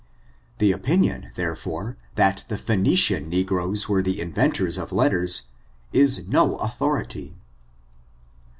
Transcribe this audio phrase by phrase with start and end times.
[0.57, 5.43] The opinion, therefore, that the Phoenician negroes were the inventors of letters
[5.93, 7.35] is no authority.